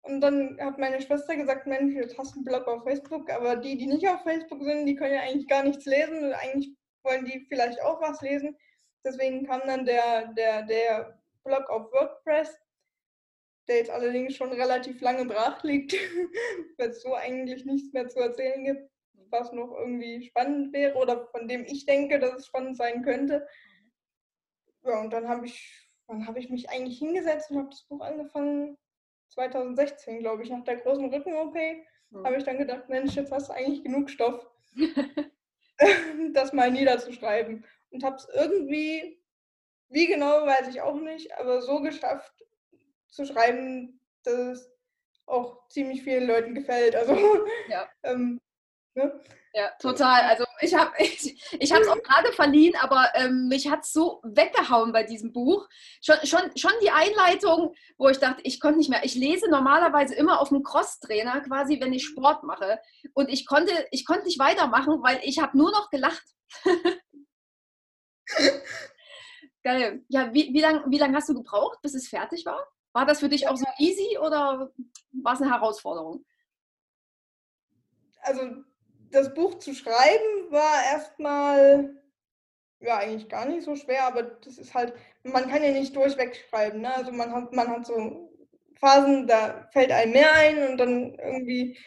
[0.06, 3.56] Und dann hat meine Schwester gesagt, Mensch, jetzt hast du einen Blog auf Facebook, aber
[3.56, 6.26] die, die nicht auf Facebook sind, die können ja eigentlich gar nichts lesen.
[6.26, 8.56] Und eigentlich wollen die vielleicht auch was lesen.
[9.04, 12.56] Deswegen kam dann der, der, der Blog auf WordPress,
[13.68, 15.94] der jetzt allerdings schon relativ lange brach liegt,
[16.78, 18.88] weil es so eigentlich nichts mehr zu erzählen gibt,
[19.32, 23.48] was noch irgendwie spannend wäre oder von dem ich denke, dass es spannend sein könnte.
[24.84, 28.02] Ja, und dann habe ich, wann habe ich mich eigentlich hingesetzt und habe das Buch
[28.02, 28.78] angefangen
[29.30, 32.26] 2016, glaube ich, nach der großen Rücken-OP, mhm.
[32.26, 34.50] habe ich dann gedacht, Mensch, jetzt hast du eigentlich genug Stoff,
[36.34, 37.66] das mal niederzuschreiben.
[37.92, 39.20] Und habe es irgendwie,
[39.90, 42.46] wie genau, weiß ich auch nicht, aber so geschafft
[43.08, 44.72] zu schreiben, dass es
[45.26, 46.96] auch ziemlich vielen Leuten gefällt.
[46.96, 47.18] Also
[47.70, 47.88] ja.
[48.04, 48.42] ähm,
[48.96, 49.22] Ne?
[49.54, 50.22] Ja, total.
[50.22, 54.22] Also ich habe ich, ich es auch gerade verliehen, aber ähm, mich hat es so
[54.24, 55.68] weggehauen bei diesem Buch.
[56.02, 59.06] Schon, schon, schon die Einleitung, wo ich dachte, ich konnte nicht mehr.
[59.06, 62.80] Ich lese normalerweise immer auf dem Crosstrainer, quasi, wenn ich Sport mache.
[63.14, 66.26] Und ich konnte, ich konnte nicht weitermachen, weil ich habe nur noch gelacht.
[69.64, 70.04] Geil.
[70.10, 72.68] Ja, wie, wie lange wie lang hast du gebraucht, bis es fertig war?
[72.94, 74.72] War das für dich auch so easy oder
[75.12, 76.26] war es eine Herausforderung?
[78.22, 78.64] Also
[79.16, 81.96] das Buch zu schreiben war erstmal
[82.82, 86.36] ja eigentlich gar nicht so schwer, aber das ist halt, man kann ja nicht durchweg
[86.50, 86.82] schreiben.
[86.82, 86.94] Ne?
[86.94, 88.30] Also man hat, man hat so
[88.80, 91.78] Phasen, da fällt einem mehr ein und dann irgendwie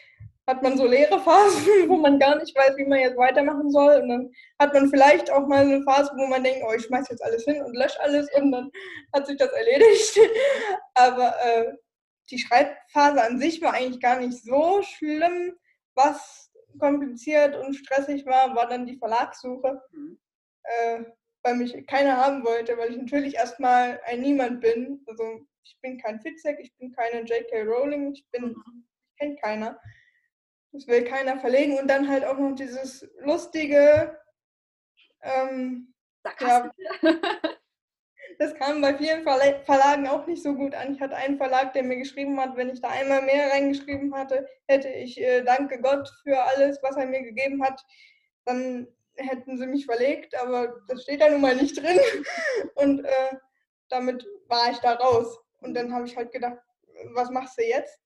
[0.47, 4.01] hat man so leere Phasen, wo man gar nicht weiß, wie man jetzt weitermachen soll.
[4.01, 7.07] Und dann hat man vielleicht auch mal eine Phase, wo man denkt, oh, ich schmeiß
[7.09, 8.71] jetzt alles hin und lösche alles und dann
[9.13, 10.19] hat sich das erledigt.
[10.95, 11.73] Aber äh,
[12.31, 15.53] die Schreibphase an sich war eigentlich gar nicht so schlimm.
[15.93, 20.19] Was kompliziert und stressig war, war dann die Verlagssuche, mhm.
[20.63, 21.03] äh,
[21.43, 25.03] weil mich keiner haben wollte, weil ich natürlich erstmal ein Niemand bin.
[25.07, 27.63] Also ich bin kein Fitzek, ich bin keine J.K.
[27.63, 28.85] Rowling, ich bin, mhm.
[29.09, 29.79] ich kenne keiner.
[30.71, 34.19] Das will keiner verlegen und dann halt auch noch dieses lustige,
[35.21, 35.93] ähm,
[36.39, 36.71] ja,
[38.39, 40.93] Das kam bei vielen Verlagen auch nicht so gut an.
[40.93, 44.47] Ich hatte einen Verlag, der mir geschrieben hat, wenn ich da einmal mehr reingeschrieben hatte,
[44.65, 47.85] hätte ich äh, danke Gott für alles, was er mir gegeben hat.
[48.45, 51.99] Dann hätten sie mich verlegt, aber das steht da nun mal nicht drin.
[52.75, 53.35] Und äh,
[53.89, 55.37] damit war ich da raus.
[55.59, 56.59] Und dann habe ich halt gedacht,
[57.13, 57.99] was machst du jetzt?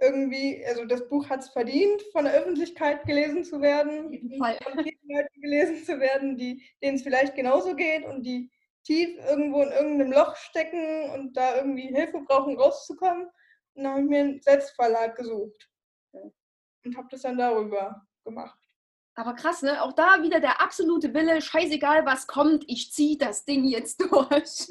[0.00, 5.08] Irgendwie, also das Buch hat es verdient, von der Öffentlichkeit gelesen zu werden, von vielen
[5.08, 8.48] Leuten gelesen zu werden, denen es vielleicht genauso geht und die
[8.84, 13.26] tief irgendwo in irgendeinem Loch stecken und da irgendwie Hilfe brauchen, rauszukommen.
[13.74, 15.68] Und dann habe ich mir einen Selbstverlag gesucht
[16.12, 18.58] und habe das dann darüber gemacht.
[19.16, 19.82] Aber krass, ne?
[19.82, 24.68] Auch da wieder der absolute Wille, scheißegal was kommt, ich ziehe das Ding jetzt durch.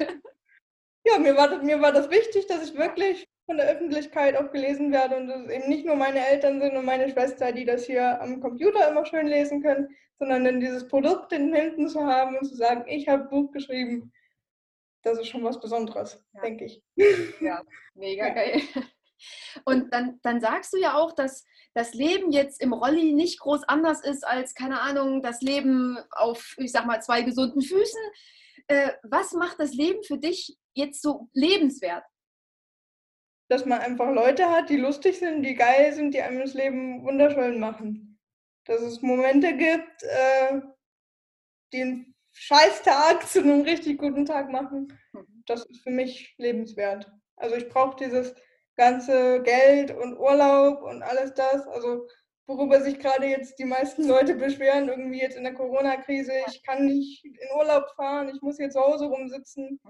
[1.06, 4.50] Ja, mir war, das, mir war das wichtig, dass ich wirklich von der Öffentlichkeit auch
[4.52, 7.66] gelesen werde und dass es eben nicht nur meine Eltern sind und meine Schwester, die
[7.66, 11.88] das hier am Computer immer schön lesen können, sondern dann dieses Produkt in den Händen
[11.88, 14.12] zu haben und zu sagen, ich habe ein Buch geschrieben,
[15.02, 16.40] das ist schon was Besonderes, ja.
[16.40, 16.82] denke ich.
[17.40, 17.62] Ja,
[17.94, 18.34] mega ja.
[18.34, 18.62] geil.
[19.64, 23.64] Und dann, dann sagst du ja auch, dass das Leben jetzt im Rolli nicht groß
[23.64, 28.00] anders ist als, keine Ahnung, das Leben auf, ich sag mal, zwei gesunden Füßen.
[28.66, 32.04] Äh, was macht das Leben für dich jetzt so lebenswert?
[33.48, 37.02] Dass man einfach Leute hat, die lustig sind, die geil sind, die einem das Leben
[37.04, 38.13] wunderschön machen
[38.64, 40.60] dass es Momente gibt, äh,
[41.72, 44.98] die einen Scheißtag zu einem richtig guten Tag machen.
[45.12, 45.42] Mhm.
[45.46, 47.10] Das ist für mich lebenswert.
[47.36, 48.34] Also ich brauche dieses
[48.76, 51.66] ganze Geld und Urlaub und alles das.
[51.66, 52.08] Also
[52.46, 56.86] worüber sich gerade jetzt die meisten Leute beschweren, irgendwie jetzt in der Corona-Krise, ich kann
[56.86, 59.80] nicht in Urlaub fahren, ich muss jetzt zu Hause rumsitzen.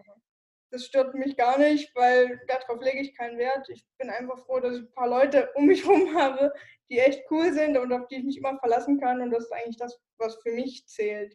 [0.71, 3.69] Das stört mich gar nicht, weil darauf lege ich keinen Wert.
[3.69, 6.53] Ich bin einfach froh, dass ich ein paar Leute um mich herum habe,
[6.91, 9.21] die echt cool sind und auf die ich mich immer verlassen kann.
[9.21, 11.35] Und das ist eigentlich das, was für mich zählt.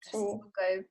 [0.00, 0.12] So.
[0.12, 0.88] Das ist so geil.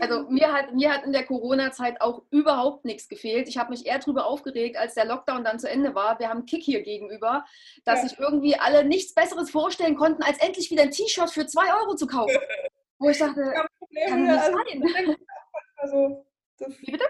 [0.00, 3.48] Also mir hat, mir hat in der Corona-Zeit auch überhaupt nichts gefehlt.
[3.48, 6.18] Ich habe mich eher darüber aufgeregt, als der Lockdown dann zu Ende war.
[6.18, 7.44] Wir haben Kick hier gegenüber,
[7.84, 8.08] dass ja.
[8.08, 11.94] sich irgendwie alle nichts Besseres vorstellen konnten, als endlich wieder ein T-Shirt für zwei Euro
[11.94, 12.36] zu kaufen.
[12.98, 13.66] Wo ich dachte, ja,
[14.08, 15.16] kann nicht also, sein.
[15.76, 16.26] Also,
[16.58, 17.04] das, Wie bitte?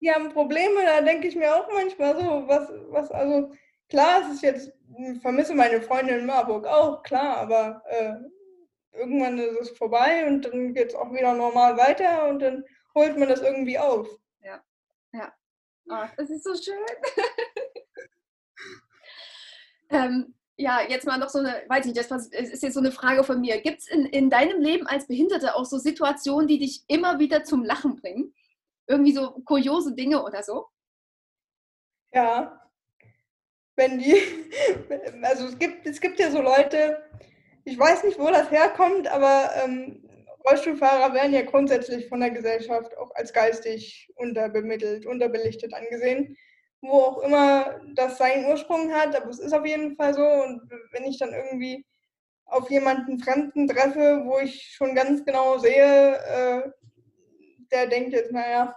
[0.00, 3.52] Die haben Probleme, da denke ich mir auch manchmal so, was, was, also
[3.92, 8.14] klar, es ist jetzt, ich vermisse meine Freundin in Marburg auch, klar, aber äh,
[8.98, 13.18] irgendwann ist es vorbei und dann geht es auch wieder normal weiter und dann holt
[13.18, 14.08] man das irgendwie auf.
[14.40, 14.62] Ja,
[15.12, 15.30] ja.
[15.90, 16.80] Oh, das ist so schön.
[19.90, 22.92] ähm, ja, jetzt mal noch so eine, weiß ich nicht, das ist jetzt so eine
[22.92, 23.60] Frage von mir.
[23.60, 27.44] Gibt es in, in deinem Leben als Behinderte auch so Situationen, die dich immer wieder
[27.44, 28.34] zum Lachen bringen?
[28.86, 30.68] Irgendwie so kuriose Dinge oder so?
[32.14, 32.61] Ja.
[33.76, 34.16] Wenn die,
[35.22, 37.02] also es gibt, es gibt ja so Leute,
[37.64, 40.02] ich weiß nicht, wo das herkommt, aber ähm,
[40.44, 46.36] Rollstuhlfahrer werden ja grundsätzlich von der Gesellschaft auch als geistig unterbemittelt, unterbelichtet angesehen,
[46.80, 50.24] wo auch immer das seinen Ursprung hat, aber es ist auf jeden Fall so.
[50.24, 51.86] Und wenn ich dann irgendwie
[52.46, 56.70] auf jemanden Fremden treffe, wo ich schon ganz genau sehe, äh,
[57.70, 58.76] der denkt jetzt, naja,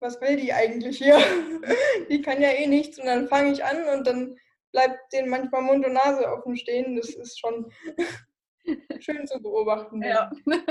[0.00, 1.18] was will die eigentlich hier?
[2.08, 2.98] die kann ja eh nichts.
[2.98, 4.36] Und dann fange ich an und dann
[4.72, 6.96] bleibt denen manchmal Mund und Nase offen stehen.
[6.96, 7.72] Das ist schon
[9.00, 10.02] schön zu beobachten.
[10.02, 10.30] Ja.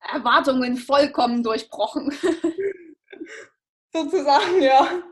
[0.00, 2.10] Erwartungen vollkommen durchbrochen.
[3.92, 5.02] Sozusagen, ja.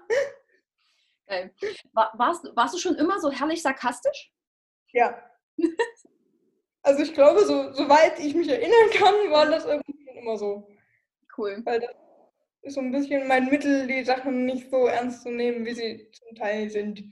[1.92, 4.32] War, warst, warst du schon immer so herrlich sarkastisch?
[4.92, 5.22] Ja.
[6.82, 10.66] Also ich glaube, so, soweit ich mich erinnern kann, war das irgendwie immer so.
[11.36, 11.60] Cool.
[11.64, 11.90] Weil das
[12.66, 16.36] so ein bisschen mein Mittel, die Sachen nicht so ernst zu nehmen, wie sie zum
[16.36, 17.04] Teil sind.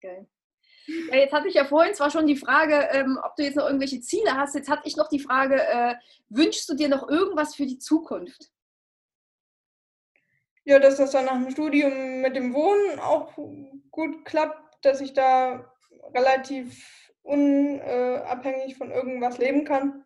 [0.00, 0.26] Geil.
[1.10, 3.66] Ja, jetzt hatte ich ja vorhin zwar schon die Frage, ähm, ob du jetzt noch
[3.66, 4.54] irgendwelche Ziele hast.
[4.54, 5.94] Jetzt hatte ich noch die Frage, äh,
[6.28, 8.50] wünschst du dir noch irgendwas für die Zukunft?
[10.64, 13.36] Ja, dass das dann nach dem Studium mit dem Wohnen auch
[13.90, 15.72] gut klappt, dass ich da
[16.14, 20.04] relativ unabhängig von irgendwas leben kann.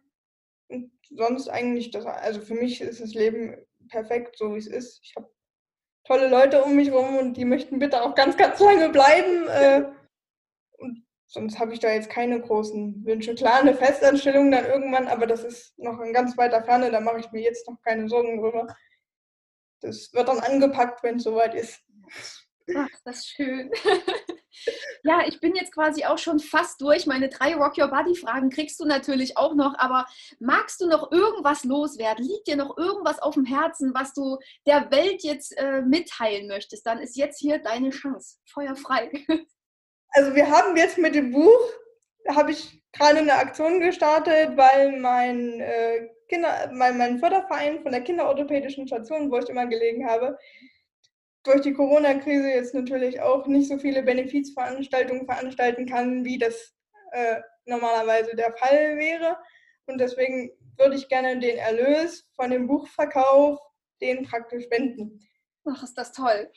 [0.69, 3.57] Und sonst eigentlich, das, also für mich ist das Leben
[3.88, 5.01] perfekt, so wie es ist.
[5.03, 5.31] Ich habe
[6.05, 9.49] tolle Leute um mich rum und die möchten bitte auch ganz, ganz lange bleiben.
[9.49, 9.85] Äh,
[10.79, 13.35] und sonst habe ich da jetzt keine großen Wünsche.
[13.35, 17.20] Klar, eine Festanstellung dann irgendwann, aber das ist noch in ganz weiter Ferne, da mache
[17.20, 18.75] ich mir jetzt noch keine Sorgen drüber.
[19.81, 21.83] Das wird dann angepackt, wenn es soweit ist.
[22.75, 23.70] Ach, das ist schön.
[25.03, 27.07] ja, ich bin jetzt quasi auch schon fast durch.
[27.07, 29.75] Meine drei Rock Your Body Fragen kriegst du natürlich auch noch.
[29.79, 30.07] Aber
[30.40, 32.25] magst du noch irgendwas loswerden?
[32.25, 36.87] Liegt dir noch irgendwas auf dem Herzen, was du der Welt jetzt äh, mitteilen möchtest?
[36.87, 38.38] Dann ist jetzt hier deine Chance.
[38.53, 39.11] Feuer frei.
[40.11, 41.61] also wir haben jetzt mit dem Buch,
[42.29, 48.01] habe ich gerade eine Aktion gestartet, weil mein äh, Kinder, mein, mein Förderverein von der
[48.01, 50.38] Kinderorthopädischen Station, wo ich immer gelegen habe,
[51.45, 56.75] durch die Corona-Krise jetzt natürlich auch nicht so viele Benefizveranstaltungen veranstalten kann, wie das
[57.13, 59.37] äh, normalerweise der Fall wäre.
[59.87, 63.59] Und deswegen würde ich gerne den Erlös von dem Buchverkauf
[64.01, 65.21] den praktisch spenden.
[65.67, 66.51] Ach, ist das toll.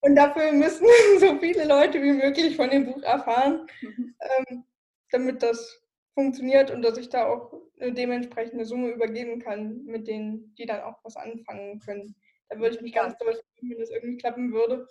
[0.00, 0.86] Und dafür müssen
[1.18, 4.14] so viele Leute wie möglich von dem Buch erfahren, mhm.
[4.20, 4.64] ähm,
[5.10, 5.80] damit das
[6.14, 10.82] funktioniert und dass ich da auch eine dementsprechende Summe übergeben kann, mit denen die dann
[10.82, 12.14] auch was anfangen können.
[12.52, 14.86] Da würde ich mich ganz doll freuen, wenn das irgendwie klappen würde.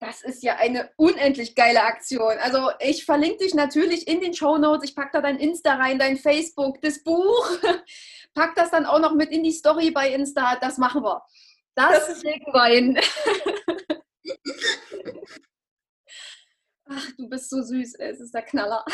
[0.00, 2.38] Das ist ja eine unendlich geile Aktion.
[2.40, 4.88] Also ich verlinke dich natürlich in den Show Notes.
[4.88, 7.50] Ich packe da dein Insta rein, dein Facebook, das Buch.
[8.34, 10.56] Pack das dann auch noch mit in die Story bei Insta.
[10.56, 11.22] Das machen wir.
[11.74, 12.98] Das, das legen wir hin.
[16.88, 17.94] Ach, du bist so süß.
[17.96, 18.84] Es ist der Knaller.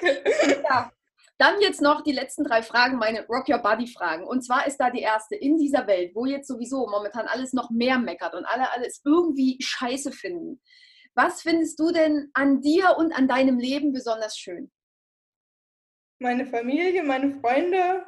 [0.00, 0.62] Danke.
[0.62, 0.92] Ja.
[1.40, 4.26] Dann jetzt noch die letzten drei Fragen, meine Rock Your Body Fragen.
[4.26, 7.70] Und zwar ist da die erste, in dieser Welt, wo jetzt sowieso momentan alles noch
[7.70, 10.60] mehr meckert und alle alles irgendwie scheiße finden.
[11.14, 14.70] Was findest du denn an dir und an deinem Leben besonders schön?
[16.18, 18.04] Meine Familie, meine Freunde.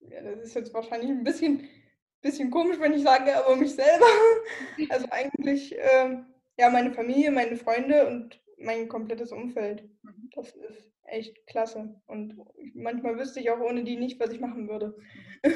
[0.00, 1.68] Ja, das ist jetzt wahrscheinlich ein bisschen,
[2.20, 4.06] bisschen komisch, wenn ich sage, aber mich selber.
[4.90, 6.16] Also eigentlich, äh,
[6.58, 9.88] ja, meine Familie, meine Freunde und mein komplettes Umfeld.
[10.02, 10.30] Mhm.
[10.34, 12.00] Das ist echt klasse.
[12.06, 12.36] Und
[12.74, 14.96] manchmal wüsste ich auch ohne die nicht, was ich machen würde.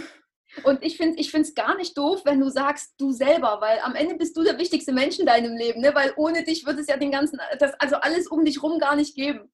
[0.64, 4.16] Und ich finde es gar nicht doof, wenn du sagst, du selber, weil am Ende
[4.16, 5.94] bist du der wichtigste Mensch in deinem Leben, ne?
[5.94, 8.94] weil ohne dich wird es ja den ganzen, das, also alles um dich rum gar
[8.94, 9.50] nicht geben.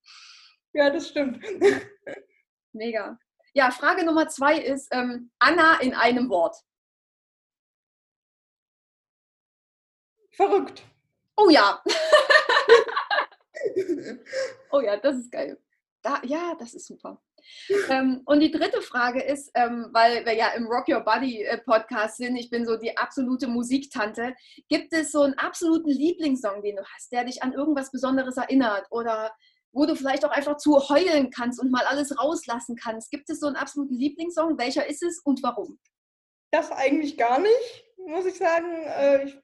[0.72, 1.44] Ja, das stimmt.
[2.72, 3.18] Mega.
[3.54, 6.56] Ja, Frage Nummer zwei ist ähm, Anna in einem Wort.
[10.32, 10.82] Verrückt.
[11.36, 11.82] Oh ja.
[14.70, 15.58] oh ja, das ist geil.
[16.02, 17.20] Da, ja, das ist super.
[17.88, 21.58] ähm, und die dritte Frage ist, ähm, weil wir ja im Rock Your Body äh,
[21.58, 24.34] Podcast sind, ich bin so die absolute Musiktante,
[24.68, 28.86] gibt es so einen absoluten Lieblingssong, den du hast, der dich an irgendwas Besonderes erinnert
[28.90, 29.32] oder
[29.72, 33.10] wo du vielleicht auch einfach zu heulen kannst und mal alles rauslassen kannst?
[33.10, 34.58] Gibt es so einen absoluten Lieblingssong?
[34.58, 35.78] Welcher ist es und warum?
[36.50, 38.84] Das eigentlich gar nicht, muss ich sagen.
[38.84, 39.38] Äh, ich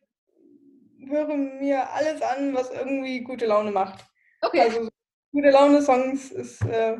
[1.09, 4.05] höre mir alles an, was irgendwie gute Laune macht.
[4.40, 4.61] Okay.
[4.61, 4.88] Also
[5.35, 6.97] gute Laune-Songs ist äh,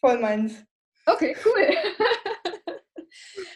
[0.00, 0.64] voll meins.
[1.06, 1.68] Okay, cool.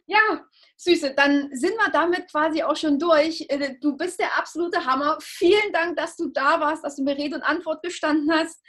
[0.06, 0.44] ja,
[0.76, 3.46] Süße, dann sind wir damit quasi auch schon durch.
[3.48, 5.18] Äh, du bist der absolute Hammer.
[5.22, 8.62] Vielen Dank, dass du da warst, dass du mir Rede und Antwort gestanden hast.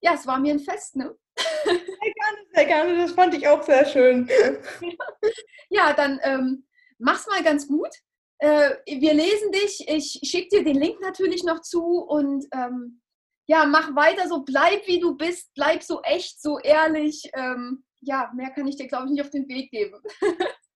[0.00, 1.14] Ja, es war mir ein Fest, ne?
[1.36, 2.96] Sehr gerne, sehr gerne.
[2.96, 4.28] Das fand ich auch sehr schön.
[5.68, 6.66] ja, dann ähm,
[6.98, 7.90] mach's mal ganz gut.
[8.38, 9.86] Äh, wir lesen dich.
[9.88, 13.01] Ich schicke dir den Link natürlich noch zu und ähm,
[13.46, 17.30] ja, mach weiter so, bleib wie du bist, bleib so echt, so ehrlich.
[17.34, 20.00] Ähm, ja, mehr kann ich dir, glaube ich, nicht auf den Weg geben.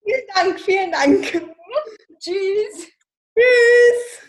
[0.04, 1.22] vielen Dank, vielen Dank.
[2.18, 2.88] Tschüss.
[3.34, 4.22] Tschüss.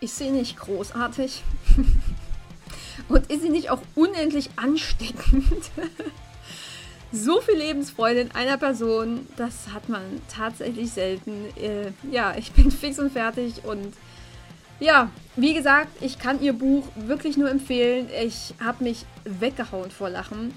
[0.00, 1.42] Ich sehe nicht großartig.
[3.08, 5.70] Und ist sie nicht auch unendlich ansteckend?
[7.12, 11.46] so viel Lebensfreude in einer Person, das hat man tatsächlich selten.
[11.56, 13.94] Äh, ja, ich bin fix und fertig und
[14.82, 18.08] ja, wie gesagt, ich kann ihr Buch wirklich nur empfehlen.
[18.22, 20.52] Ich habe mich weggehauen vor Lachen.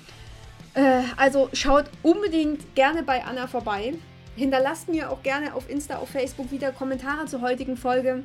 [0.73, 3.93] Äh, also schaut unbedingt gerne bei Anna vorbei.
[4.35, 8.23] Hinterlasst mir auch gerne auf Insta, auf Facebook wieder Kommentare zur heutigen Folge.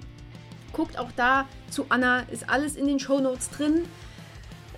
[0.73, 3.85] Guckt auch da zu Anna, ist alles in den Show Notes drin.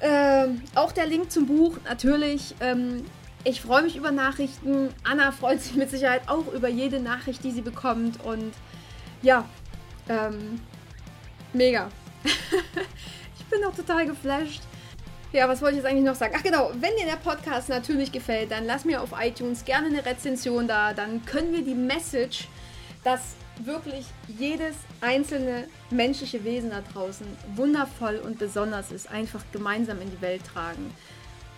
[0.00, 2.56] Äh, auch der Link zum Buch natürlich.
[2.60, 3.04] Ähm,
[3.44, 4.88] ich freue mich über Nachrichten.
[5.04, 8.22] Anna freut sich mit Sicherheit auch über jede Nachricht, die sie bekommt.
[8.24, 8.52] Und
[9.22, 9.44] ja,
[10.08, 10.60] ähm,
[11.52, 11.88] mega.
[12.24, 14.62] ich bin auch total geflasht.
[15.32, 16.34] Ja, was wollte ich jetzt eigentlich noch sagen?
[16.36, 20.04] Ach genau, wenn dir der Podcast natürlich gefällt, dann lass mir auf iTunes gerne eine
[20.04, 20.92] Rezension da.
[20.92, 22.48] Dann können wir die Message,
[23.02, 30.10] dass wirklich jedes einzelne menschliche Wesen da draußen wundervoll und besonders ist, einfach gemeinsam in
[30.10, 30.92] die Welt tragen.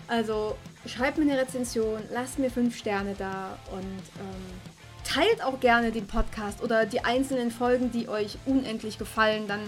[0.07, 4.73] Also schreibt mir eine Rezension, lasst mir fünf Sterne da und ähm,
[5.05, 9.47] teilt auch gerne den Podcast oder die einzelnen Folgen, die euch unendlich gefallen.
[9.47, 9.61] Dann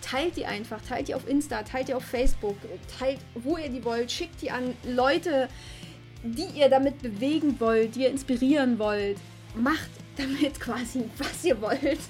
[0.00, 2.56] teilt die einfach, teilt die auf Insta, teilt die auf Facebook,
[2.98, 5.48] teilt, wo ihr die wollt, schickt die an Leute,
[6.22, 9.18] die ihr damit bewegen wollt, die ihr inspirieren wollt.
[9.54, 12.00] Macht damit quasi, was ihr wollt.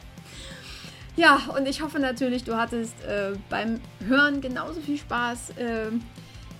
[1.16, 5.50] ja, und ich hoffe natürlich, du hattest äh, beim Hören genauso viel Spaß.
[5.50, 5.90] Äh,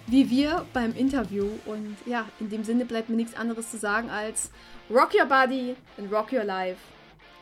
[0.07, 1.49] wie wir beim Interview.
[1.67, 4.51] Und ja, in dem Sinne bleibt mir nichts anderes zu sagen als
[4.89, 6.79] Rock Your Body and Rock Your Life.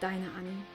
[0.00, 0.73] Deine Annie.